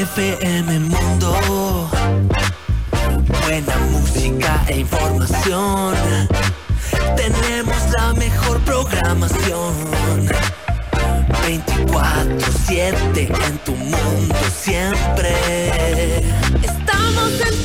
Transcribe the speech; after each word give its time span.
FM 0.00 0.80
Mundo. 0.80 1.90
Buena 3.42 3.76
música 3.90 4.64
e 4.68 4.78
información. 4.80 5.94
Tenemos 7.16 7.76
la 7.98 8.14
mejor 8.14 8.60
programación. 8.60 9.74
24-7 11.44 13.28
en 13.46 13.58
tu 13.58 13.72
mundo 13.76 14.36
siempre. 14.58 15.34
Estamos 16.62 17.32
en 17.46 17.62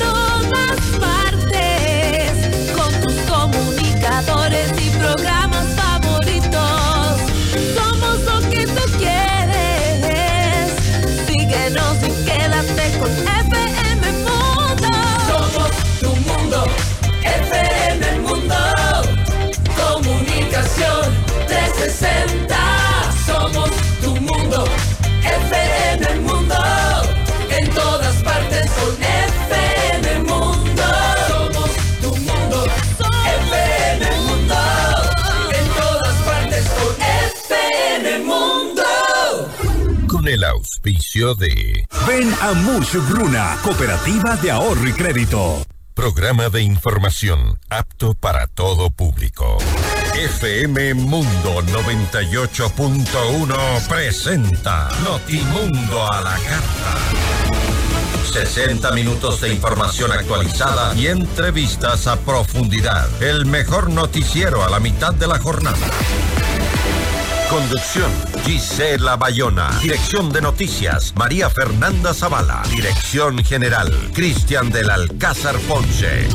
auspicio 40.55 41.35
de 41.35 41.85
Ven 42.07 42.33
a 42.41 42.53
Mush 42.53 42.95
Bruna, 43.09 43.57
Cooperativa 43.61 44.37
de 44.37 44.51
Ahorro 44.51 44.87
y 44.87 44.93
Crédito. 44.93 45.61
Programa 45.93 46.47
de 46.49 46.61
Información 46.61 47.59
apto 47.69 48.13
para 48.13 48.47
todo 48.47 48.89
público. 48.89 49.57
FM 50.13 50.93
Mundo 50.95 51.61
98.1 51.61 53.87
presenta 53.87 54.89
Notimundo 55.03 56.11
a 56.11 56.21
la 56.21 56.37
carta. 56.37 56.97
60 58.31 58.91
minutos 58.91 59.41
de 59.41 59.53
información 59.53 60.11
actualizada 60.11 60.95
y 60.95 61.07
entrevistas 61.07 62.07
a 62.07 62.17
profundidad. 62.17 63.07
El 63.21 63.45
mejor 63.45 63.89
noticiero 63.89 64.63
a 64.63 64.69
la 64.69 64.79
mitad 64.79 65.13
de 65.13 65.27
la 65.27 65.37
jornada. 65.39 65.77
Conducción, 67.49 68.11
Gisela 68.43 69.15
Bayona. 69.15 69.69
Dirección 69.81 70.31
de 70.31 70.41
noticias, 70.41 71.13
María 71.15 71.49
Fernanda 71.49 72.13
Zavala. 72.13 72.63
Dirección 72.69 73.43
general, 73.43 73.91
Cristian 74.13 74.71
del 74.71 74.89
Alcázar 74.89 75.57
Ponce. 75.59 76.27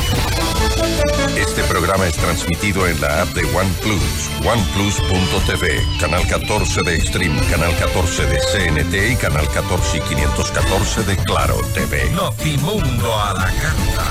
Este 1.37 1.63
programa 1.65 2.07
es 2.07 2.17
transmitido 2.17 2.87
en 2.87 3.01
la 3.01 3.23
app 3.23 3.29
de 3.31 3.45
OnePlus, 3.45 4.31
oneplus.tv, 4.47 5.83
canal 5.99 6.27
14 6.29 6.83
de 6.83 6.97
Extreme, 6.97 7.41
canal 7.51 7.77
14 7.79 8.27
de 8.27 8.39
CNT 8.39 9.13
y 9.13 9.17
canal 9.17 9.49
14 9.49 9.99
y 9.99 10.01
514 10.01 11.05
de 11.05 11.17
Claro 11.17 11.57
TV. 11.75 12.11
Notimundo 12.11 13.21
a 13.21 13.35
la 13.35 13.47
carta. 13.47 14.05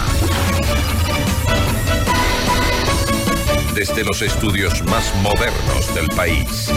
Desde 3.80 4.04
los 4.04 4.22
estudios 4.22 4.84
más 4.88 5.16
modernos 5.24 5.96
del 5.96 6.10
país. 6.10 6.70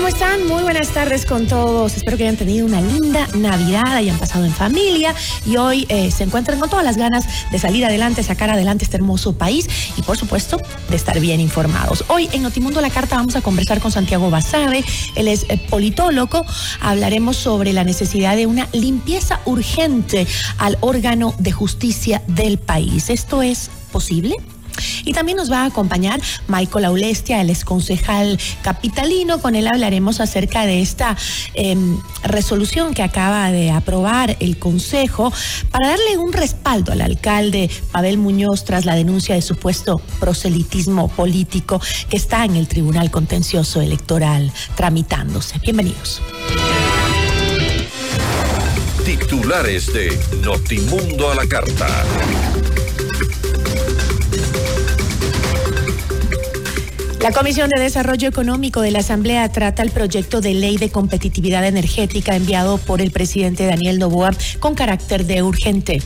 ¿Cómo 0.00 0.08
están? 0.08 0.46
Muy 0.46 0.62
buenas 0.62 0.88
tardes 0.94 1.26
con 1.26 1.46
todos. 1.46 1.94
Espero 1.94 2.16
que 2.16 2.22
hayan 2.22 2.38
tenido 2.38 2.64
una 2.64 2.80
linda 2.80 3.28
Navidad, 3.36 3.84
hayan 3.86 4.18
pasado 4.18 4.46
en 4.46 4.50
familia 4.50 5.14
y 5.44 5.58
hoy 5.58 5.84
eh, 5.90 6.10
se 6.10 6.24
encuentren 6.24 6.58
con 6.58 6.70
todas 6.70 6.86
las 6.86 6.96
ganas 6.96 7.26
de 7.50 7.58
salir 7.58 7.84
adelante, 7.84 8.22
sacar 8.22 8.48
adelante 8.48 8.84
este 8.84 8.96
hermoso 8.96 9.36
país 9.36 9.68
y 9.98 10.00
por 10.00 10.16
supuesto 10.16 10.58
de 10.88 10.96
estar 10.96 11.20
bien 11.20 11.38
informados. 11.38 12.06
Hoy 12.08 12.30
en 12.32 12.40
Notimundo 12.40 12.80
La 12.80 12.88
Carta 12.88 13.16
vamos 13.16 13.36
a 13.36 13.42
conversar 13.42 13.80
con 13.80 13.92
Santiago 13.92 14.30
Basabe, 14.30 14.82
él 15.16 15.28
es 15.28 15.44
eh, 15.50 15.60
politólogo, 15.68 16.46
hablaremos 16.80 17.36
sobre 17.36 17.74
la 17.74 17.84
necesidad 17.84 18.36
de 18.36 18.46
una 18.46 18.68
limpieza 18.72 19.40
urgente 19.44 20.26
al 20.56 20.78
órgano 20.80 21.34
de 21.38 21.52
justicia 21.52 22.22
del 22.26 22.56
país. 22.56 23.10
¿Esto 23.10 23.42
es 23.42 23.70
posible? 23.92 24.34
Y 25.04 25.12
también 25.12 25.36
nos 25.36 25.50
va 25.50 25.62
a 25.62 25.66
acompañar 25.66 26.20
Michael 26.48 26.84
Aulestia, 26.86 27.40
el 27.40 27.50
exconcejal 27.50 28.38
capitalino. 28.62 29.40
Con 29.40 29.54
él 29.54 29.66
hablaremos 29.66 30.20
acerca 30.20 30.66
de 30.66 30.80
esta 30.80 31.16
eh, 31.54 31.76
resolución 32.22 32.94
que 32.94 33.02
acaba 33.02 33.50
de 33.50 33.70
aprobar 33.70 34.36
el 34.40 34.58
Consejo 34.58 35.32
para 35.70 35.88
darle 35.88 36.18
un 36.18 36.32
respaldo 36.32 36.92
al 36.92 37.00
alcalde 37.00 37.70
Pavel 37.92 38.18
Muñoz 38.18 38.64
tras 38.64 38.84
la 38.84 38.94
denuncia 38.94 39.34
de 39.34 39.42
supuesto 39.42 40.00
proselitismo 40.18 41.08
político 41.08 41.80
que 42.08 42.16
está 42.16 42.44
en 42.44 42.56
el 42.56 42.68
Tribunal 42.68 43.10
Contencioso 43.10 43.80
Electoral 43.80 44.52
tramitándose. 44.76 45.58
Bienvenidos. 45.58 46.20
Titulares 49.04 49.92
de 49.92 50.18
Notimundo 50.42 51.30
a 51.30 51.34
la 51.34 51.46
carta. 51.46 52.04
La 57.22 57.32
Comisión 57.32 57.68
de 57.68 57.78
Desarrollo 57.78 58.28
Económico 58.28 58.80
de 58.80 58.90
la 58.90 59.00
Asamblea 59.00 59.46
trata 59.52 59.82
el 59.82 59.90
proyecto 59.90 60.40
de 60.40 60.54
ley 60.54 60.78
de 60.78 60.90
competitividad 60.90 61.66
energética 61.66 62.34
enviado 62.34 62.78
por 62.78 63.02
el 63.02 63.10
presidente 63.10 63.66
Daniel 63.66 63.98
Novoa 63.98 64.30
con 64.58 64.74
carácter 64.74 65.26
de 65.26 65.42
urgente. 65.42 66.02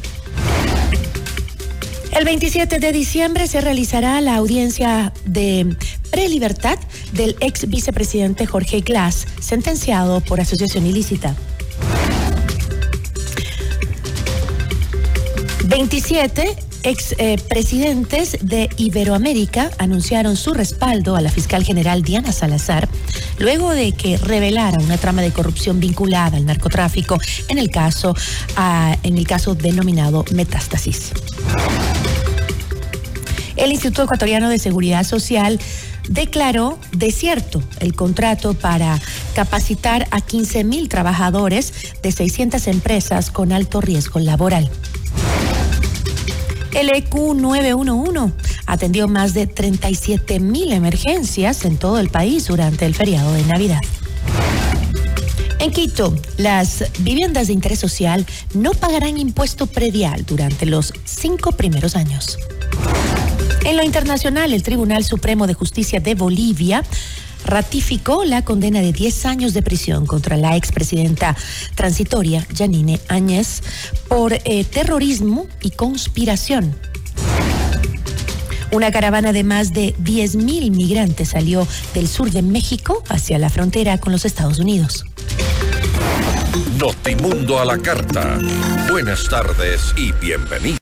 El 2.11 2.25
27 2.25 2.81
de 2.81 2.91
diciembre 2.91 3.47
se 3.47 3.61
realizará 3.61 4.21
la 4.21 4.35
audiencia 4.35 5.13
de 5.25 5.77
prelibertad 6.11 6.81
del 7.13 7.37
ex 7.39 7.69
vicepresidente 7.69 8.45
Jorge 8.47 8.81
Glass, 8.81 9.29
sentenciado 9.41 10.21
por 10.21 10.41
asociación 10.41 10.85
ilícita. 10.85 11.37
27 15.67 16.57
ex 16.85 17.15
eh, 17.19 17.37
de 18.43 18.69
Iberoamérica 18.77 19.71
anunciaron 19.79 20.37
su 20.37 20.55
respaldo 20.55 21.17
a 21.17 21.21
la 21.21 21.31
fiscal 21.31 21.65
general 21.65 22.03
Diana 22.03 22.33
Salazar 22.33 22.89
luego 23.39 23.71
de 23.71 23.93
que 23.93 24.19
revelara 24.19 24.79
una 24.79 24.99
trama 24.99 25.23
de 25.23 25.33
corrupción 25.33 25.81
vinculada 25.81 26.37
al 26.37 26.47
narcotráfico 26.47 27.19
en 27.49 27.59
el 27.59 27.71
caso, 27.71 28.15
ah, 28.57 28.97
en 29.03 29.19
el 29.19 29.27
caso 29.27 29.55
denominado 29.55 30.25
Metástasis. 30.33 31.13
El 33.57 33.71
Instituto 33.71 34.05
Ecuatoriano 34.05 34.49
de 34.49 34.59
Seguridad 34.59 35.05
Social 35.05 35.59
declaró 36.09 36.79
desierto 36.93 37.63
el 37.81 37.95
contrato 37.95 38.55
para 38.55 39.01
capacitar 39.35 40.07
a 40.11 40.21
15 40.21 40.65
mil 40.65 40.89
trabajadores 40.89 41.73
de 42.03 42.13
600 42.13 42.67
empresas 42.67 43.31
con 43.31 43.53
alto 43.53 43.81
riesgo 43.81 44.21
laboral. 44.21 44.71
El 46.75 46.91
EQ 46.91 47.35
911 47.37 48.35
atendió 48.67 49.07
más 49.07 49.33
de 49.33 49.47
37 49.47 50.41
mil 50.41 50.73
emergencias 50.73 51.65
en 51.65 51.79
todo 51.79 52.01
el 52.01 52.09
país 52.09 52.49
durante 52.49 52.85
el 52.85 52.97
feriado 52.97 53.33
de 53.33 53.45
Navidad. 53.45 53.79
En 55.61 55.71
Quito, 55.71 56.15
las 56.37 56.85
viviendas 56.99 57.47
de 57.47 57.53
interés 57.53 57.79
social 57.79 58.27
no 58.55 58.73
pagarán 58.73 59.19
impuesto 59.19 59.67
predial 59.67 60.27
durante 60.27 60.67
los 60.67 60.93
cinco 61.05 61.53
primeros 61.53 61.95
años. 61.95 62.39
En 63.65 63.77
lo 63.77 63.85
internacional, 63.85 64.53
el 64.53 64.63
Tribunal 64.63 65.05
Supremo 65.05 65.47
de 65.47 65.55
Justicia 65.55 66.01
de 66.01 66.15
Bolivia 66.17 66.85
ratificó 67.45 68.25
la 68.25 68.43
condena 68.43 68.81
de 68.81 68.93
10 68.93 69.27
años 69.27 69.55
de 69.55 69.63
prisión 69.63 70.07
contra 70.07 70.37
la 70.37 70.57
expresidenta 70.57 71.37
transitoria 71.75 72.47
Janine 72.57 73.01
Áñez 73.09 73.63
por 74.09 74.33
eh, 74.33 74.65
terrorismo 74.65 75.47
y 75.61 75.71
conspiración. 75.71 76.75
Una 78.73 78.91
caravana 78.91 79.33
de 79.33 79.45
más 79.45 79.73
de 79.73 79.95
10.000 79.97 80.71
migrantes 80.73 81.29
salió 81.29 81.67
del 81.95 82.09
sur 82.09 82.31
de 82.31 82.43
México 82.43 83.05
hacia 83.09 83.39
la 83.39 83.49
frontera 83.49 83.99
con 83.99 84.13
los 84.13 84.25
Estados 84.25 84.59
Unidos. 84.59 85.05
Notimundo 86.79 87.61
a 87.61 87.65
la 87.65 87.79
carta. 87.79 88.39
Buenas 88.91 89.29
tardes 89.29 89.95
y 89.97 90.11
bienvenidos. 90.13 90.81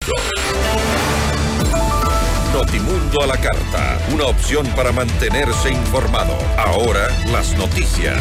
Notimundo 2.52 3.22
a 3.22 3.26
la 3.26 3.38
carta, 3.38 3.98
una 4.12 4.26
opción 4.26 4.66
para 4.76 4.92
mantenerse 4.92 5.70
informado. 5.70 6.36
Ahora 6.58 7.08
las 7.32 7.56
noticias. 7.56 8.20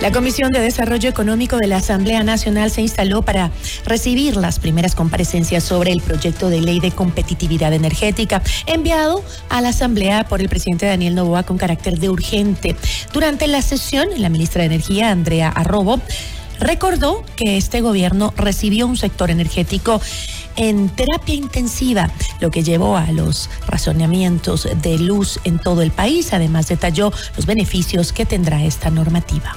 La 0.00 0.12
Comisión 0.12 0.50
de 0.52 0.60
Desarrollo 0.60 1.08
Económico 1.08 1.56
de 1.56 1.66
la 1.66 1.76
Asamblea 1.76 2.22
Nacional 2.24 2.70
se 2.70 2.82
instaló 2.82 3.22
para 3.22 3.50
recibir 3.86 4.36
las 4.36 4.58
primeras 4.58 4.94
comparecencias 4.94 5.64
sobre 5.64 5.92
el 5.92 6.02
proyecto 6.02 6.50
de 6.50 6.60
ley 6.60 6.80
de 6.80 6.90
competitividad 6.90 7.72
energética 7.72 8.42
enviado 8.66 9.22
a 9.48 9.60
la 9.60 9.70
Asamblea 9.70 10.24
por 10.24 10.40
el 10.40 10.48
presidente 10.48 10.86
Daniel 10.86 11.14
Novoa 11.14 11.42
con 11.42 11.56
carácter 11.58 11.98
de 11.98 12.10
urgente. 12.10 12.76
Durante 13.12 13.46
la 13.46 13.62
sesión, 13.62 14.08
la 14.18 14.28
ministra 14.28 14.60
de 14.60 14.66
Energía, 14.66 15.10
Andrea 15.10 15.48
Arrobo, 15.48 16.00
recordó 16.60 17.24
que 17.36 17.56
este 17.56 17.80
gobierno 17.80 18.32
recibió 18.36 18.86
un 18.86 18.96
sector 18.96 19.30
energético 19.30 20.00
en 20.56 20.88
terapia 20.88 21.34
intensiva, 21.34 22.10
lo 22.40 22.50
que 22.50 22.62
llevó 22.62 22.96
a 22.96 23.10
los 23.12 23.50
razonamientos 23.66 24.68
de 24.82 24.98
luz 24.98 25.40
en 25.44 25.58
todo 25.58 25.82
el 25.82 25.90
país. 25.90 26.32
Además, 26.32 26.68
detalló 26.68 27.12
los 27.36 27.46
beneficios 27.46 28.12
que 28.12 28.24
tendrá 28.24 28.62
esta 28.64 28.90
normativa 28.90 29.54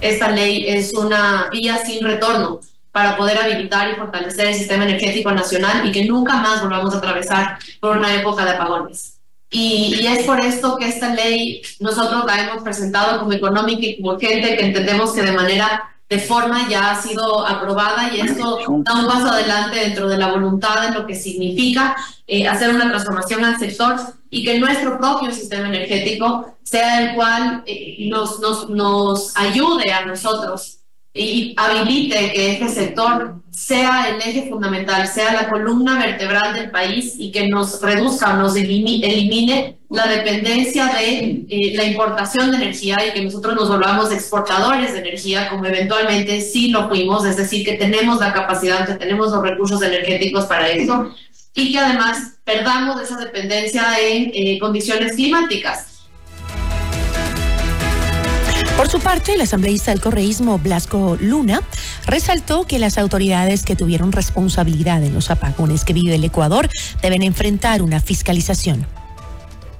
esta 0.00 0.30
ley 0.30 0.66
es 0.68 0.94
una 0.94 1.48
vía 1.50 1.78
sin 1.84 2.04
retorno 2.04 2.60
para 2.92 3.16
poder 3.16 3.38
habilitar 3.38 3.90
y 3.90 3.94
fortalecer 3.94 4.46
el 4.46 4.54
sistema 4.54 4.84
energético 4.84 5.30
nacional 5.32 5.86
y 5.86 5.92
que 5.92 6.04
nunca 6.04 6.36
más 6.36 6.62
volvamos 6.62 6.94
a 6.94 6.98
atravesar 6.98 7.58
por 7.80 7.96
una 7.96 8.14
época 8.14 8.44
de 8.44 8.52
apagones. 8.52 9.18
Y, 9.50 9.96
y, 10.00 10.06
es 10.06 10.24
por 10.24 10.40
esto 10.40 10.76
que 10.76 10.88
esta 10.88 11.14
ley 11.14 11.62
nosotros 11.78 12.24
la 12.26 12.40
hemos 12.40 12.62
presentado 12.62 13.20
como 13.20 13.32
económica 13.32 13.86
y 13.86 13.96
como 13.96 14.12
urgente, 14.14 14.56
que 14.56 14.64
entendemos 14.64 15.12
que 15.12 15.22
de 15.22 15.32
manera 15.32 15.95
de 16.08 16.18
forma 16.20 16.68
ya 16.68 16.90
ha 16.90 17.02
sido 17.02 17.46
aprobada 17.46 18.14
y 18.14 18.20
esto 18.20 18.58
da 18.84 18.94
un 18.94 19.06
paso 19.06 19.26
adelante 19.26 19.80
dentro 19.80 20.08
de 20.08 20.16
la 20.16 20.30
voluntad 20.30 20.88
de 20.88 20.94
lo 20.94 21.06
que 21.06 21.14
significa 21.14 21.96
eh, 22.26 22.46
hacer 22.46 22.70
una 22.74 22.88
transformación 22.88 23.44
al 23.44 23.58
sector 23.58 23.96
y 24.30 24.44
que 24.44 24.58
nuestro 24.58 24.98
propio 24.98 25.32
sistema 25.32 25.68
energético 25.68 26.56
sea 26.62 27.02
el 27.02 27.14
cual 27.14 27.64
eh, 27.66 28.08
nos, 28.08 28.38
nos, 28.40 28.68
nos 28.68 29.36
ayude 29.36 29.92
a 29.92 30.04
nosotros 30.04 30.78
y 31.16 31.54
habilite 31.56 32.32
que 32.32 32.52
este 32.52 32.68
sector 32.68 33.36
sea 33.56 34.10
el 34.10 34.20
eje 34.20 34.50
fundamental, 34.50 35.08
sea 35.08 35.32
la 35.32 35.48
columna 35.48 35.98
vertebral 35.98 36.54
del 36.54 36.70
país 36.70 37.14
y 37.18 37.32
que 37.32 37.48
nos 37.48 37.80
reduzca 37.80 38.34
nos 38.34 38.54
elimine 38.54 39.78
la 39.88 40.06
dependencia 40.06 40.86
de 40.88 41.46
eh, 41.48 41.72
la 41.74 41.84
importación 41.84 42.50
de 42.50 42.58
energía 42.58 42.98
y 43.06 43.12
que 43.12 43.24
nosotros 43.24 43.54
nos 43.54 43.68
volvamos 43.68 44.12
exportadores 44.12 44.92
de 44.92 44.98
energía, 44.98 45.48
como 45.48 45.64
eventualmente 45.64 46.42
sí 46.42 46.68
lo 46.68 46.88
fuimos, 46.88 47.24
es 47.24 47.38
decir, 47.38 47.64
que 47.64 47.74
tenemos 47.74 48.20
la 48.20 48.34
capacidad, 48.34 48.86
que 48.86 48.94
tenemos 48.94 49.30
los 49.30 49.42
recursos 49.42 49.80
energéticos 49.80 50.44
para 50.44 50.68
eso 50.68 51.14
y 51.54 51.72
que 51.72 51.78
además 51.78 52.34
perdamos 52.44 53.00
esa 53.00 53.16
dependencia 53.16 53.84
en 53.98 54.30
eh, 54.34 54.58
condiciones 54.58 55.14
climáticas. 55.14 55.95
Por 58.76 58.88
su 58.88 59.00
parte, 59.00 59.32
el 59.32 59.40
asambleísta 59.40 59.90
del 59.90 60.02
correísmo 60.02 60.58
Blasco 60.58 61.16
Luna 61.18 61.62
resaltó 62.06 62.66
que 62.66 62.78
las 62.78 62.98
autoridades 62.98 63.64
que 63.64 63.74
tuvieron 63.74 64.12
responsabilidad 64.12 65.02
en 65.02 65.14
los 65.14 65.30
apagones 65.30 65.82
que 65.82 65.94
vive 65.94 66.14
el 66.14 66.24
Ecuador 66.24 66.68
deben 67.00 67.22
enfrentar 67.22 67.80
una 67.80 68.00
fiscalización. 68.00 68.86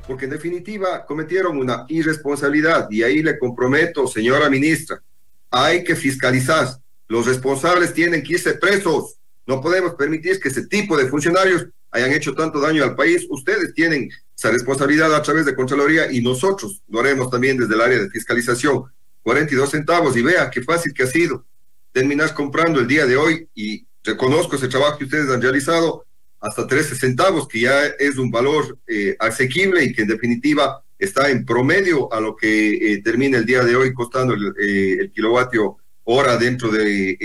Porque 0.06 0.24
en 0.24 0.30
definitiva 0.30 1.04
cometieron 1.04 1.58
una 1.58 1.84
irresponsabilidad 1.88 2.90
y 2.90 3.02
ahí 3.02 3.22
le 3.22 3.38
comprometo, 3.38 4.06
señora 4.06 4.48
ministra, 4.48 5.02
hay 5.50 5.84
que 5.84 5.94
fiscalizar. 5.94 6.66
Los 7.06 7.26
responsables 7.26 7.92
tienen 7.92 8.22
que 8.22 8.32
irse 8.32 8.54
presos. 8.54 9.18
No 9.46 9.60
podemos 9.60 9.94
permitir 9.94 10.40
que 10.40 10.48
ese 10.48 10.66
tipo 10.66 10.96
de 10.96 11.06
funcionarios 11.06 11.66
hayan 11.90 12.12
hecho 12.12 12.34
tanto 12.34 12.60
daño 12.60 12.82
al 12.82 12.96
país. 12.96 13.26
Ustedes 13.28 13.74
tienen 13.74 14.08
esa 14.36 14.50
responsabilidad 14.50 15.14
a 15.14 15.22
través 15.22 15.46
de 15.46 15.54
Contraloría 15.54 16.12
y 16.12 16.20
nosotros 16.20 16.82
lo 16.88 17.00
haremos 17.00 17.30
también 17.30 17.56
desde 17.56 17.74
el 17.74 17.80
área 17.80 17.98
de 17.98 18.10
fiscalización. 18.10 18.84
42 19.22 19.70
centavos 19.70 20.16
y 20.16 20.22
vea 20.22 20.50
qué 20.50 20.62
fácil 20.62 20.92
que 20.94 21.02
ha 21.02 21.06
sido 21.06 21.44
terminar 21.90 22.34
comprando 22.34 22.78
el 22.78 22.86
día 22.86 23.06
de 23.06 23.16
hoy 23.16 23.48
y 23.54 23.86
reconozco 24.04 24.54
ese 24.54 24.68
trabajo 24.68 24.98
que 24.98 25.04
ustedes 25.04 25.30
han 25.30 25.40
realizado 25.40 26.04
hasta 26.38 26.66
13 26.66 26.94
centavos, 26.94 27.48
que 27.48 27.60
ya 27.60 27.86
es 27.86 28.18
un 28.18 28.30
valor 28.30 28.78
eh, 28.86 29.16
asequible 29.18 29.82
y 29.82 29.92
que 29.92 30.02
en 30.02 30.08
definitiva 30.08 30.84
está 30.98 31.30
en 31.30 31.44
promedio 31.44 32.12
a 32.12 32.20
lo 32.20 32.36
que 32.36 32.92
eh, 32.92 33.02
termina 33.02 33.38
el 33.38 33.46
día 33.46 33.64
de 33.64 33.74
hoy 33.74 33.94
costando 33.94 34.34
el, 34.34 34.54
eh, 34.60 34.96
el 35.00 35.10
kilovatio 35.10 35.78
hora 36.04 36.36
dentro 36.36 36.70
de, 36.70 37.16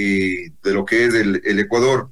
de, 0.63 0.73
lo 0.73 0.85
que 0.85 1.05
es 1.05 1.13
el, 1.13 1.41
el 1.43 1.59
Ecuador. 1.59 2.09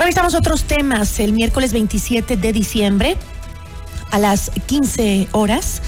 Revisamos 0.00 0.34
otros 0.34 0.64
temas. 0.64 1.20
El 1.20 1.34
miércoles 1.34 1.74
27 1.74 2.38
de 2.38 2.52
diciembre 2.54 3.18
a 4.10 4.18
las 4.18 4.50
15 4.64 5.28
horas 5.32 5.82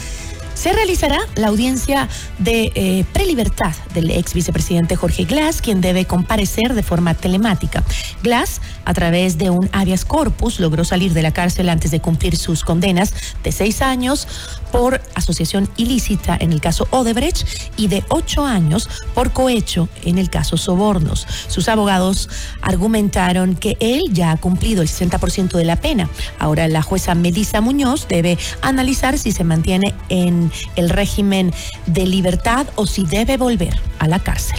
se 0.62 0.72
realizará 0.72 1.18
la 1.34 1.48
audiencia 1.48 2.08
de 2.38 2.70
eh, 2.76 3.04
prelibertad 3.12 3.74
del 3.94 4.12
ex 4.12 4.32
vicepresidente 4.32 4.94
Jorge 4.94 5.24
Glass, 5.24 5.60
quien 5.60 5.80
debe 5.80 6.04
comparecer 6.04 6.74
de 6.74 6.84
forma 6.84 7.14
telemática. 7.14 7.82
Glass, 8.22 8.60
a 8.84 8.94
través 8.94 9.38
de 9.38 9.50
un 9.50 9.68
habeas 9.72 10.04
corpus, 10.04 10.60
logró 10.60 10.84
salir 10.84 11.14
de 11.14 11.22
la 11.22 11.32
cárcel 11.32 11.68
antes 11.68 11.90
de 11.90 11.98
cumplir 11.98 12.36
sus 12.36 12.62
condenas 12.62 13.12
de 13.42 13.50
seis 13.50 13.82
años 13.82 14.28
por 14.70 15.00
asociación 15.16 15.68
ilícita 15.76 16.36
en 16.38 16.52
el 16.52 16.60
caso 16.60 16.86
Odebrecht 16.90 17.44
y 17.76 17.88
de 17.88 18.04
ocho 18.08 18.46
años 18.46 18.88
por 19.16 19.32
cohecho 19.32 19.88
en 20.04 20.16
el 20.16 20.30
caso 20.30 20.56
Sobornos. 20.56 21.26
Sus 21.48 21.68
abogados 21.68 22.28
argumentaron 22.60 23.56
que 23.56 23.76
él 23.80 24.04
ya 24.12 24.30
ha 24.30 24.36
cumplido 24.36 24.82
el 24.82 24.88
60% 24.88 25.56
de 25.56 25.64
la 25.64 25.74
pena. 25.74 26.08
Ahora 26.38 26.68
la 26.68 26.82
jueza 26.82 27.16
Melissa 27.16 27.60
Muñoz 27.60 28.06
debe 28.06 28.38
analizar 28.62 29.18
si 29.18 29.32
se 29.32 29.42
mantiene 29.42 29.92
en 30.08 30.51
el 30.76 30.90
régimen 30.90 31.52
de 31.86 32.06
libertad 32.06 32.66
o 32.74 32.86
si 32.86 33.04
debe 33.04 33.36
volver 33.36 33.78
a 33.98 34.08
la 34.08 34.18
cárcel. 34.18 34.58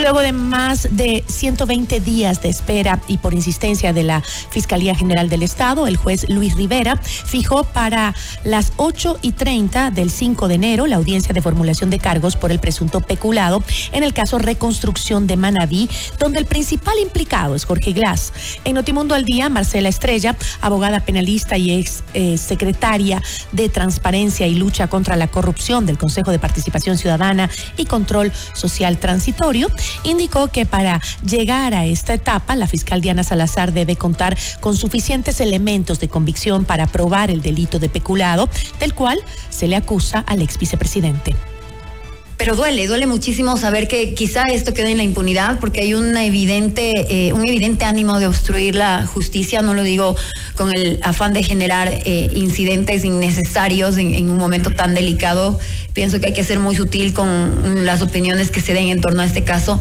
Luego 0.00 0.20
de 0.20 0.32
más 0.32 0.88
de 0.92 1.24
120 1.26 2.00
días 2.00 2.40
de 2.40 2.48
espera 2.48 3.00
y 3.08 3.18
por 3.18 3.34
insistencia 3.34 3.92
de 3.92 4.04
la 4.04 4.22
Fiscalía 4.22 4.94
General 4.94 5.28
del 5.28 5.42
Estado, 5.42 5.86
el 5.86 5.96
juez 5.96 6.28
Luis 6.28 6.54
Rivera 6.54 6.96
fijó 6.96 7.64
para 7.64 8.14
las 8.44 8.72
8 8.76 9.18
y 9.22 9.32
30 9.32 9.90
del 9.90 10.10
5 10.10 10.46
de 10.46 10.54
enero 10.54 10.86
la 10.86 10.96
audiencia 10.96 11.34
de 11.34 11.42
formulación 11.42 11.90
de 11.90 11.98
cargos 11.98 12.36
por 12.36 12.52
el 12.52 12.60
presunto 12.60 13.00
peculado 13.00 13.62
en 13.92 14.04
el 14.04 14.14
caso 14.14 14.38
Reconstrucción 14.38 15.26
de 15.26 15.36
Manabí, 15.36 15.90
donde 16.18 16.38
el 16.38 16.46
principal 16.46 16.94
implicado 17.02 17.56
es 17.56 17.64
Jorge 17.64 17.92
Glass. 17.92 18.32
En 18.64 18.74
Notimundo 18.74 19.14
al 19.14 19.24
Día, 19.24 19.48
Marcela 19.48 19.88
Estrella, 19.88 20.36
abogada 20.60 21.00
penalista 21.00 21.58
y 21.58 21.72
ex 21.72 22.04
eh, 22.14 22.38
secretaria 22.38 23.20
de 23.52 23.68
Transparencia 23.68 24.46
y 24.46 24.54
Lucha 24.54 24.86
contra 24.86 25.16
la 25.16 25.26
Corrupción 25.26 25.86
del 25.86 25.98
Consejo 25.98 26.30
de 26.30 26.38
Participación 26.38 26.98
Ciudadana 26.98 27.50
y 27.76 27.86
Control 27.86 28.32
Social 28.54 28.98
Transitorio, 28.98 29.68
indicó 30.04 30.48
que 30.48 30.66
para 30.66 31.00
llegar 31.24 31.74
a 31.74 31.86
esta 31.86 32.14
etapa, 32.14 32.56
la 32.56 32.66
fiscal 32.66 33.00
Diana 33.00 33.24
Salazar 33.24 33.72
debe 33.72 33.96
contar 33.96 34.36
con 34.60 34.76
suficientes 34.76 35.40
elementos 35.40 36.00
de 36.00 36.08
convicción 36.08 36.64
para 36.64 36.86
probar 36.86 37.30
el 37.30 37.42
delito 37.42 37.78
de 37.78 37.88
peculado, 37.88 38.48
del 38.80 38.94
cual 38.94 39.18
se 39.50 39.68
le 39.68 39.76
acusa 39.76 40.20
al 40.26 40.42
ex 40.42 40.58
vicepresidente 40.58 41.34
pero 42.38 42.54
duele, 42.54 42.86
duele 42.86 43.08
muchísimo 43.08 43.56
saber 43.56 43.88
que 43.88 44.14
quizá 44.14 44.44
esto 44.44 44.72
quede 44.72 44.92
en 44.92 44.98
la 44.98 45.02
impunidad 45.02 45.58
porque 45.58 45.80
hay 45.80 45.94
una 45.94 46.24
evidente, 46.24 46.92
eh, 47.10 47.32
un 47.32 47.44
evidente 47.46 47.84
ánimo 47.84 48.20
de 48.20 48.28
obstruir 48.28 48.76
la 48.76 49.04
justicia, 49.06 49.60
no 49.60 49.74
lo 49.74 49.82
digo 49.82 50.14
con 50.54 50.72
el 50.72 51.00
afán 51.02 51.32
de 51.32 51.42
generar 51.42 51.88
eh, 51.92 52.30
incidentes 52.32 53.04
innecesarios 53.04 53.98
en, 53.98 54.30
un 54.30 54.38
momento 54.38 54.70
tan 54.70 54.94
delicado. 54.94 55.58
Pienso 55.94 56.20
que 56.20 56.28
hay 56.28 56.32
que 56.32 56.44
ser 56.44 56.60
muy 56.60 56.76
sutil 56.76 57.12
con 57.12 57.84
las 57.84 58.02
opiniones 58.02 58.52
que 58.52 58.60
se 58.60 58.72
den 58.72 58.88
en 58.88 59.00
torno 59.00 59.22
a 59.22 59.24
este 59.24 59.42
caso. 59.42 59.80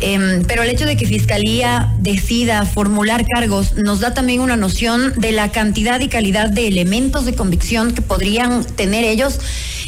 Em, 0.00 0.44
pero 0.44 0.62
el 0.62 0.70
hecho 0.70 0.84
de 0.84 0.96
que 0.96 1.06
Fiscalía 1.06 1.92
decida 1.98 2.66
formular 2.66 3.24
cargos 3.26 3.74
nos 3.76 4.00
da 4.00 4.12
también 4.12 4.40
una 4.40 4.56
noción 4.56 5.14
de 5.16 5.32
la 5.32 5.50
cantidad 5.50 5.98
y 6.00 6.08
calidad 6.08 6.50
de 6.50 6.68
elementos 6.68 7.24
de 7.24 7.34
convicción 7.34 7.92
que 7.92 8.02
podrían 8.02 8.62
tener 8.62 9.04
ellos 9.04 9.40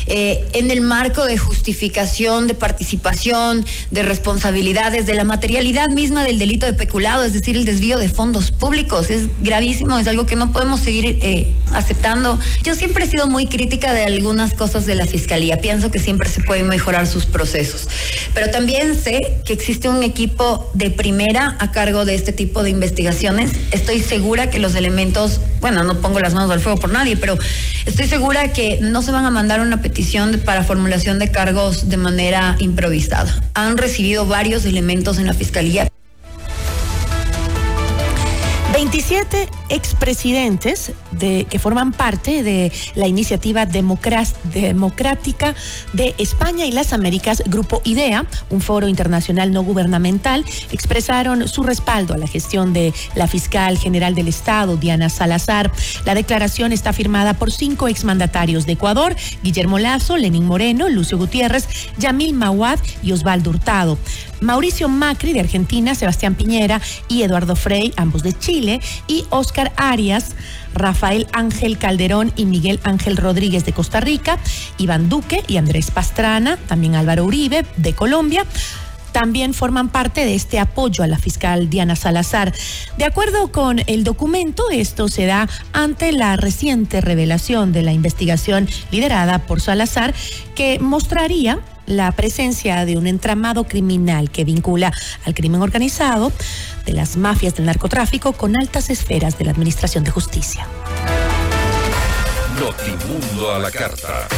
eh, 0.07 0.49
en 0.53 0.71
el 0.71 0.81
marco 0.81 1.25
de 1.25 1.39
justificación, 1.39 2.47
de 2.47 2.55
participación, 2.55 3.65
de 3.91 4.03
responsabilidades, 4.03 5.07
de 5.07 5.15
la 5.15 5.25
materialidad 5.25 5.89
misma 5.91 6.25
del 6.25 6.39
delito 6.39 6.67
de 6.67 6.73
peculado, 6.73 7.25
es 7.25 7.33
decir, 7.33 7.57
el 7.57 7.65
desvío 7.65 7.99
de 7.99 8.09
fondos 8.09 8.51
públicos. 8.51 9.11
Es 9.11 9.29
gravísimo, 9.43 9.99
es 9.99 10.07
algo 10.07 10.27
que 10.27 10.37
no 10.37 10.53
podemos 10.53 10.81
seguir 10.81 11.19
eh, 11.23 11.53
aceptando. 11.73 12.39
Yo 12.63 12.75
siempre 12.75 13.05
he 13.05 13.09
sido 13.09 13.27
muy 13.27 13.47
crítica 13.47 13.93
de 13.93 14.05
algunas 14.05 14.55
cosas 14.55 14.87
de 14.87 14.95
la 14.95 15.07
Fiscalía. 15.07 15.61
Pienso 15.61 15.91
que 15.91 15.99
siempre 15.99 16.29
se 16.29 16.43
pueden 16.43 16.69
mejorar 16.69 17.07
sus 17.07 17.27
procesos. 17.27 17.89
Pero 18.35 18.51
también 18.51 19.01
sé 19.01 19.21
que 19.45 19.53
existe 19.53 19.89
un 19.89 20.03
equipo 20.03 20.71
de 20.75 20.91
primera 20.91 21.57
a 21.59 21.71
cargo 21.71 22.05
de 22.05 22.15
este 22.15 22.33
tipo 22.33 22.63
de 22.63 22.71
investigaciones. 22.71 23.53
Estoy 23.71 24.01
segura 24.01 24.51
que 24.51 24.59
los 24.59 24.75
elementos, 24.75 25.41
bueno, 25.61 25.85
no 25.85 26.01
pongo 26.01 26.21
las 26.21 26.35
manos 26.35 26.51
al 26.51 26.61
fuego 26.61 26.79
por 26.79 26.91
nadie, 26.91 27.17
pero 27.17 27.39
estoy 27.87 28.07
segura 28.07 28.53
que 28.53 28.79
no 28.81 29.03
se 29.03 29.13
van 29.13 29.25
a 29.25 29.31
mandar 29.31 29.61
una 29.61 29.83
petición 29.83 30.41
para 30.45 30.65
formulación 30.65 31.19
de 31.19 31.31
cargos 31.31 31.89
de 31.89 31.97
manera 31.97 32.57
improvisada. 32.59 33.43
Han 33.55 33.77
recibido 33.77 34.27
varios 34.27 34.65
elementos 34.65 35.19
en 35.19 35.27
la 35.27 35.35
Fiscalía 35.35 35.91
27 38.73 39.49
expresidentes 39.71 40.93
de, 41.13 41.47
que 41.49 41.59
forman 41.59 41.93
parte 41.93 42.43
de 42.43 42.73
la 42.95 43.07
iniciativa 43.07 43.67
democrática 43.67 45.55
de 45.93 46.15
España 46.19 46.67
y 46.67 46.73
las 46.73 46.93
Américas, 46.93 47.43
Grupo 47.47 47.81
IDEA, 47.85 48.27
un 48.51 48.61
foro 48.61 48.89
internacional 48.89 49.53
no 49.53 49.63
gubernamental, 49.63 50.45
expresaron 50.73 51.49
su 51.49 51.63
respaldo 51.63 52.15
a 52.15 52.19
la 52.19 52.27
gestión 52.27 52.73
de 52.73 52.93
la 53.15 53.27
fiscal 53.27 53.79
general 53.79 54.15
del 54.15 54.29
Estado, 54.29 54.77
Diana 54.77 55.09
Salazar. 55.09 55.71
La 56.05 56.15
declaración 56.15 56.73
está 56.73 56.93
firmada 56.93 57.35
por 57.35 57.53
cinco 57.53 57.89
exmandatarios 57.89 58.67
de 58.67 58.73
Ecuador, 58.73 59.17
Guillermo 59.43 59.79
Lazo, 59.79 60.17
Lenín 60.17 60.47
Moreno, 60.47 60.89
Lucio 60.89 61.19
Gutiérrez, 61.19 61.67
Yamil 61.99 62.35
Mawad 62.35 62.79
y 63.03 63.13
Osvaldo 63.13 63.51
Hurtado. 63.51 63.99
Mauricio 64.41 64.89
Macri 64.89 65.33
de 65.33 65.41
Argentina, 65.41 65.95
Sebastián 65.95 66.35
Piñera 66.35 66.81
y 67.09 67.23
Eduardo 67.23 67.57
Frey, 67.57 67.93
ambos 67.97 68.23
de 68.23 68.33
Chile, 68.33 68.81
y 69.07 69.25
Oscar 69.29 69.60
Arias, 69.77 70.35
Rafael 70.75 71.27
Ángel 71.33 71.79
Calderón 71.79 72.33
y 72.37 72.45
Miguel 72.45 72.81
Ángel 72.85 73.17
Rodríguez 73.17 73.65
de 73.65 73.73
Costa 73.73 74.01
Rica, 74.01 74.39
Iván 74.79 75.09
Duque 75.09 75.43
y 75.47 75.57
Andrés 75.57 75.91
Pastrana, 75.91 76.57
también 76.57 76.95
Álvaro 76.95 77.25
Uribe 77.25 77.65
de 77.77 77.93
Colombia 77.93 78.45
también 79.11 79.55
forman 79.55 79.89
parte 79.89 80.25
de 80.25 80.35
este 80.35 80.59
apoyo 80.59 81.05
a 81.05 81.07
la 81.07 81.19
fiscal 81.19 81.69
Diana 81.69 81.97
Salazar. 81.97 82.55
De 82.97 83.05
acuerdo 83.05 83.51
con 83.53 83.81
el 83.87 84.05
documento, 84.05 84.71
esto 84.71 85.09
se 85.09 85.27
da 85.27 85.49
ante 85.73 86.13
la 86.13 86.37
reciente 86.37 87.01
revelación 87.01 87.73
de 87.73 87.83
la 87.83 87.93
investigación 87.93 88.69
liderada 88.91 89.41
por 89.41 89.61
Salazar 89.61 90.15
que 90.55 90.79
mostraría 90.79 91.59
la 91.91 92.13
presencia 92.13 92.85
de 92.85 92.97
un 92.97 93.07
entramado 93.07 93.65
criminal 93.65 94.31
que 94.31 94.45
vincula 94.45 94.93
al 95.25 95.35
crimen 95.35 95.61
organizado 95.61 96.33
de 96.87 96.93
las 96.93 97.17
mafias 97.17 97.57
del 97.57 97.67
narcotráfico 97.67 98.33
con 98.33 98.57
altas 98.57 98.91
esferas 98.91 99.37
de 99.39 99.45
la 99.45 99.51
Administración 99.51 100.05
de 100.05 100.13
Justicia. 100.13 100.67
Notimundo 102.59 103.53
a 103.53 103.59
la 103.59 103.71
carta. 103.71 104.29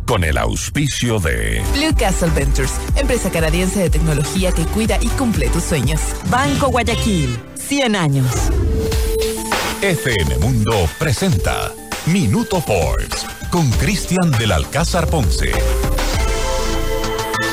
Con 0.06 0.26
el 0.26 0.38
auspicio 0.38 1.20
de 1.20 1.64
Blue 1.74 1.96
Castle 1.98 2.30
Ventures, 2.32 2.74
empresa 2.98 3.32
canadiense 3.32 3.80
de 3.84 3.90
tecnología 3.90 4.52
que 4.52 4.66
cuida 4.66 4.98
y 5.02 5.08
cumple 5.08 5.48
tus 5.48 5.64
sueños. 5.64 6.02
Banco 6.30 6.68
Guayaquil, 6.68 7.40
100 7.56 7.96
años. 7.96 8.28
FM 9.82 10.40
Mundo 10.40 10.90
presenta 11.00 11.72
Minuto 12.08 12.60
Forbes 12.60 13.26
con 13.50 13.72
Cristian 13.72 14.30
del 14.32 14.52
Alcázar 14.52 15.08
Ponce. 15.08 15.54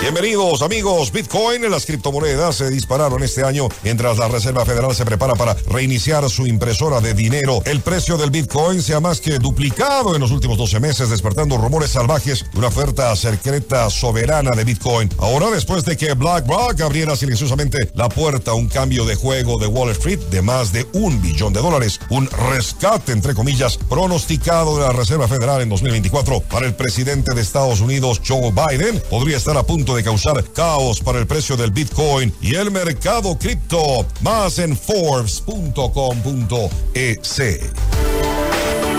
Bienvenidos 0.02 0.62
amigos, 0.62 1.12
Bitcoin, 1.12 1.70
las 1.70 1.86
criptomonedas 1.86 2.56
se 2.56 2.70
dispararon 2.70 3.22
este 3.22 3.44
año 3.44 3.68
mientras 3.84 4.18
la 4.18 4.26
Reserva 4.26 4.64
Federal 4.66 4.92
se 4.96 5.04
prepara 5.04 5.34
para 5.36 5.54
reiniciar 5.68 6.28
su 6.28 6.48
impresora 6.48 7.00
de 7.00 7.14
dinero. 7.14 7.62
El 7.66 7.82
precio 7.82 8.18
del 8.18 8.32
Bitcoin 8.32 8.82
se 8.82 8.94
ha 8.94 9.00
más 9.00 9.20
que 9.20 9.38
duplicado 9.38 10.16
en 10.16 10.20
los 10.20 10.32
últimos 10.32 10.58
12 10.58 10.80
meses, 10.80 11.08
despertando 11.08 11.56
rumores 11.56 11.90
salvajes 11.90 12.44
de 12.52 12.58
una 12.58 12.66
oferta 12.66 13.14
secreta 13.14 13.88
soberana 13.90 14.50
de 14.56 14.64
Bitcoin. 14.64 15.08
Ahora, 15.18 15.52
después 15.52 15.84
de 15.84 15.96
que 15.96 16.14
BlackRock 16.14 16.80
abriera 16.80 17.14
silenciosamente 17.14 17.92
la 17.94 18.08
puerta 18.08 18.50
a 18.50 18.54
un 18.54 18.68
cambio 18.68 19.04
de 19.04 19.14
juego 19.14 19.56
de 19.56 19.68
Wall 19.68 19.90
Street 19.90 20.18
de 20.32 20.42
más 20.42 20.72
de 20.72 20.84
un 20.94 21.22
billón 21.22 21.52
de 21.52 21.60
dólares, 21.60 22.00
un 22.10 22.28
rescate, 22.50 23.12
entre 23.12 23.34
comillas, 23.34 23.78
pronosticado 23.88 24.78
de 24.78 24.82
la 24.82 24.92
Reserva 24.92 25.28
Federal 25.28 25.62
en 25.62 25.68
2024 25.68 26.40
para 26.40 26.66
el 26.66 26.74
presidente 26.74 27.34
de 27.34 27.40
Estados 27.40 27.80
Unidos, 27.80 28.20
Joe 28.26 28.50
Biden, 28.50 29.00
podría 29.08 29.36
estar 29.36 29.56
a 29.56 29.62
punto 29.62 29.91
de 29.94 30.02
causar 30.02 30.42
caos 30.52 31.00
para 31.00 31.18
el 31.18 31.26
precio 31.26 31.56
del 31.56 31.70
Bitcoin 31.70 32.32
y 32.40 32.54
el 32.54 32.70
mercado 32.70 33.36
cripto. 33.38 34.06
Más 34.20 34.58
en 34.58 34.76
Forbes.com.es. 34.76 37.40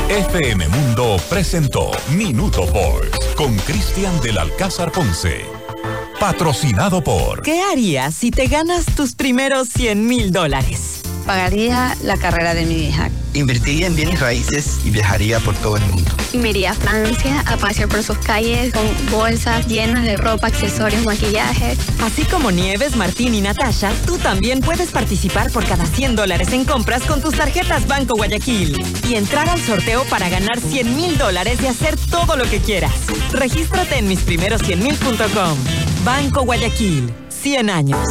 FM 0.09 0.67
Mundo 0.67 1.17
presentó 1.29 1.91
Minuto 2.09 2.67
Forbes 2.67 3.11
con 3.35 3.55
Cristian 3.59 4.19
del 4.21 4.37
Alcázar 4.37 4.91
Ponce. 4.91 5.45
Patrocinado 6.19 7.03
por 7.03 7.41
¿Qué 7.41 7.61
harías 7.61 8.13
si 8.13 8.31
te 8.31 8.47
ganas 8.47 8.85
tus 8.95 9.15
primeros 9.15 9.69
100 9.69 10.05
mil 10.05 10.31
dólares? 10.31 11.02
Pagaría 11.25 11.95
la 12.03 12.17
carrera 12.17 12.53
de 12.53 12.65
mi 12.65 12.87
hija. 12.87 13.09
Invertiría 13.33 13.87
en 13.87 13.95
bienes 13.95 14.19
raíces 14.19 14.79
y 14.85 14.89
viajaría 14.91 15.39
por 15.39 15.55
todo 15.55 15.77
el 15.77 15.83
mundo. 15.83 16.11
Y 16.33 16.37
me 16.37 16.49
iría 16.49 16.71
a 16.71 16.73
Francia 16.75 17.43
a 17.45 17.57
pasear 17.57 17.87
por 17.87 18.03
sus 18.03 18.17
calles 18.17 18.73
con 18.73 18.83
bolsas 19.11 19.67
llenas 19.67 20.03
de 20.03 20.17
ropa, 20.17 20.47
accesorios, 20.47 21.03
maquillaje. 21.05 21.77
Así 22.01 22.23
como 22.25 22.51
Nieves, 22.51 22.95
Martín 22.95 23.33
y 23.33 23.41
Natasha, 23.41 23.91
tú 24.05 24.17
también 24.17 24.59
puedes 24.59 24.91
participar 24.91 25.51
por 25.51 25.65
cada 25.65 25.85
100 25.85 26.15
dólares 26.15 26.51
en 26.51 26.65
compras 26.65 27.03
con 27.03 27.21
tus 27.21 27.35
tarjetas 27.35 27.87
Banco 27.87 28.15
Guayaquil 28.15 28.83
y 29.07 29.15
entrar 29.15 29.49
al 29.49 29.59
sorteo 29.61 30.03
para 30.05 30.29
ganar 30.29 30.59
100 30.59 30.95
mil 30.95 31.17
dólares 31.17 31.59
y 31.61 31.67
hacer 31.67 31.95
todo 32.09 32.35
lo 32.35 32.49
que 32.49 32.59
quieras. 32.59 32.93
Regístrate 33.31 33.97
en 33.97 34.09
misprimeros100mil.com. 34.09 35.57
Banco 36.03 36.43
Guayaquil, 36.43 37.13
100 37.29 37.69
años. 37.69 38.07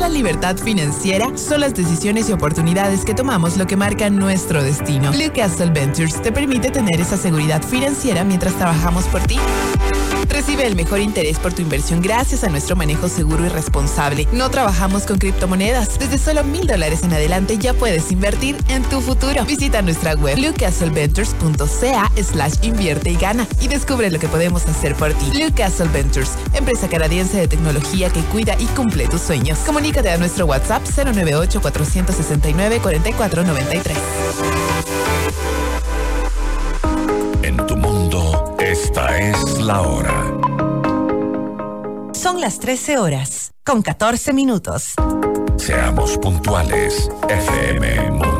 ¿Qué 0.00 0.06
es 0.06 0.08
es 0.08 0.12
la 0.12 0.18
libertad 0.18 0.56
financiera? 0.56 1.36
Son 1.36 1.60
las 1.60 1.74
decisiones 1.74 2.30
y 2.30 2.32
oportunidades 2.32 3.04
que 3.04 3.12
tomamos 3.12 3.58
lo 3.58 3.66
que 3.66 3.76
marca 3.76 4.08
nuestro 4.08 4.62
destino. 4.62 5.12
Blue 5.12 5.30
Castle 5.34 5.70
Ventures 5.72 6.22
te 6.22 6.32
permite 6.32 6.70
tener 6.70 6.98
esa 6.98 7.18
seguridad 7.18 7.62
financiera 7.62 8.24
mientras 8.24 8.54
trabajamos 8.54 9.04
por 9.08 9.20
ti. 9.24 9.38
Recibe 10.30 10.66
el 10.66 10.76
mejor 10.76 11.00
interés 11.00 11.38
por 11.38 11.52
tu 11.52 11.60
inversión 11.60 12.00
gracias 12.00 12.44
a 12.44 12.48
nuestro 12.48 12.76
manejo 12.76 13.08
seguro 13.08 13.44
y 13.44 13.48
responsable. 13.48 14.28
No 14.32 14.48
trabajamos 14.48 15.02
con 15.02 15.18
criptomonedas. 15.18 15.98
Desde 15.98 16.18
solo 16.18 16.44
mil 16.44 16.66
dólares 16.66 17.02
en 17.02 17.12
adelante 17.12 17.58
ya 17.58 17.74
puedes 17.74 18.12
invertir 18.12 18.56
en 18.68 18.82
tu 18.84 19.00
futuro. 19.00 19.44
Visita 19.44 19.82
nuestra 19.82 20.14
web 20.14 20.36
bluecastleventures.ca 20.36 22.12
slash 22.22 22.54
invierte 22.62 23.10
y 23.10 23.16
gana 23.16 23.46
y 23.60 23.68
descubre 23.68 24.10
lo 24.10 24.18
que 24.18 24.28
podemos 24.28 24.66
hacer 24.66 24.94
por 24.94 25.12
ti. 25.14 25.30
Blue 25.30 25.52
Castle 25.54 25.88
Ventures, 25.88 26.30
empresa 26.54 26.88
canadiense 26.88 27.38
de 27.38 27.48
tecnología 27.48 28.08
que 28.10 28.20
cuida 28.22 28.54
y 28.58 28.66
cumple 28.66 29.08
tus 29.08 29.20
sueños. 29.22 29.58
Comunícate 29.66 30.10
a 30.10 30.16
nuestro 30.16 30.46
WhatsApp 30.46 30.82
098 30.96 31.60
469 31.60 32.80
4493. 32.80 34.69
Es 39.20 39.60
la 39.60 39.82
hora. 39.82 40.32
Son 42.14 42.40
las 42.40 42.58
13 42.58 42.98
horas, 42.98 43.52
con 43.64 43.82
14 43.82 44.32
minutos. 44.32 44.94
Seamos 45.56 46.16
puntuales, 46.16 47.10
FM 47.28 48.10
Mundo. 48.12 48.39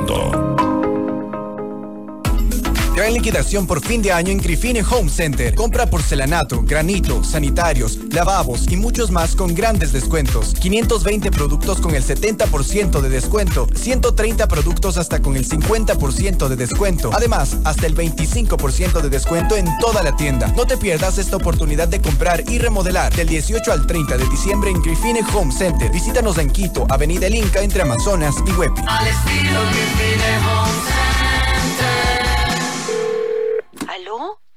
Gran 3.01 3.15
liquidación 3.15 3.67
por 3.67 3.83
fin 3.83 4.03
de 4.03 4.13
año 4.13 4.31
en 4.31 4.37
Grifine 4.37 4.83
Home 4.83 5.09
Center. 5.09 5.55
Compra 5.55 5.87
porcelanato, 5.87 6.63
granito, 6.65 7.25
sanitarios, 7.25 7.99
lavabos 8.13 8.71
y 8.71 8.77
muchos 8.77 9.11
más 9.11 9.35
con 9.35 9.55
grandes 9.55 9.91
descuentos. 9.91 10.53
520 10.61 11.31
productos 11.31 11.81
con 11.81 11.95
el 11.95 12.05
70% 12.05 13.01
de 13.01 13.09
descuento. 13.09 13.67
130 13.75 14.47
productos 14.49 14.99
hasta 14.99 15.23
con 15.23 15.35
el 15.35 15.49
50% 15.49 16.49
de 16.49 16.57
descuento. 16.57 17.11
Además, 17.15 17.57
hasta 17.65 17.87
el 17.87 17.95
25% 17.95 19.01
de 19.01 19.09
descuento 19.09 19.57
en 19.57 19.67
toda 19.79 20.03
la 20.03 20.15
tienda. 20.15 20.49
No 20.49 20.67
te 20.67 20.77
pierdas 20.77 21.17
esta 21.17 21.37
oportunidad 21.37 21.89
de 21.89 22.03
comprar 22.03 22.45
y 22.51 22.59
remodelar 22.59 23.17
del 23.17 23.29
18 23.29 23.73
al 23.73 23.87
30 23.87 24.19
de 24.19 24.29
diciembre 24.29 24.73
en 24.73 24.83
Grifine 24.83 25.21
Home 25.35 25.53
Center. 25.53 25.91
Visítanos 25.91 26.37
en 26.37 26.51
Quito, 26.51 26.85
Avenida 26.91 27.29
El 27.29 27.37
Inca 27.37 27.63
entre 27.63 27.81
Amazonas 27.81 28.35
y 28.47 28.51
Huepi. 28.51 28.83
Al 28.87 29.07
estilo 29.07 29.61
Grifine 29.71 30.37
Home 30.47 30.73
Center. 30.85 32.20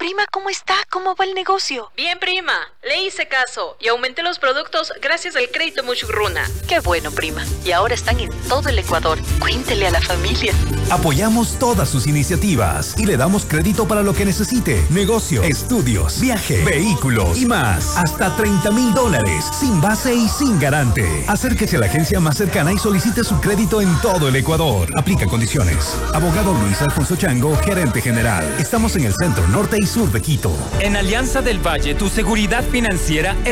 Prima, 0.03 0.25
¿cómo 0.29 0.50
está? 0.50 0.75
¿Cómo 0.89 1.15
va 1.15 1.24
el 1.24 1.33
negocio? 1.33 1.89
Bien, 1.95 2.19
prima. 2.19 2.69
Le 2.83 3.03
hice 3.03 3.29
caso 3.29 3.77
y 3.79 3.88
aumenté 3.88 4.22
los 4.22 4.38
productos 4.38 4.91
gracias 5.01 5.38
al 5.38 5.50
crédito 5.50 5.81
Muchugruna. 5.81 6.45
Qué 6.67 6.81
bueno, 6.81 7.10
prima. 7.10 7.45
Y 7.63 7.72
ahora 7.72 7.93
están 7.95 8.19
en 8.19 8.29
todo 8.50 8.67
el 8.67 8.79
Ecuador. 8.79 9.17
Cuéntele 9.39 9.88
a 9.88 9.91
la 9.91 10.01
familia. 10.01 10.53
Apoyamos 10.90 11.58
todas 11.60 11.90
sus 11.90 12.08
iniciativas 12.08 12.96
y 12.98 13.06
le 13.06 13.18
damos 13.18 13.46
crédito 13.46 13.88
para 13.88 14.04
lo 14.04 14.13
que 14.13 14.25
necesite. 14.25 14.86
Negocio, 14.90 15.44
estudios, 15.44 16.20
viaje, 16.20 16.63
vehículos 16.63 17.38
y 17.38 17.46
más. 17.46 17.98
Hasta 17.98 18.36
30 18.36 18.72
mil 18.72 18.94
dólares, 18.94 19.46
sin 19.60 19.82
base 19.82 20.13
y 20.13 20.28
sin 20.30 20.60
garante. 20.60 21.25
Acérquese 21.28 21.78
a 21.78 21.80
la 21.80 21.86
agencia 21.88 22.20
más 22.20 22.38
cercana 22.38 22.72
y 22.72 22.78
solicite 22.78 23.24
su 23.24 23.40
crédito 23.40 23.82
en 23.82 23.94
todo 24.02 24.30
el 24.30 24.36
Ecuador. 24.36 24.90
Aplica 24.98 25.25
condiciones. 25.25 25.96
Abogado 26.13 26.54
Luis 26.54 26.82
Alfonso 26.82 27.16
Chango, 27.16 27.56
gerente 27.58 28.02
general. 28.02 28.46
Estamos 28.60 28.96
en 28.96 29.06
el 29.06 29.13
centro 29.13 29.48
norte 29.48 29.78
y 29.82 29.86
sur 29.86 30.12
de 30.12 30.22
Quito. 30.22 30.56
En 30.80 30.96
Alianza 30.96 31.42
del 31.42 31.60
Valle, 31.60 31.96
tu 31.96 32.10
seguridad 32.10 32.63
financiera 32.63 33.36
es 33.46 33.52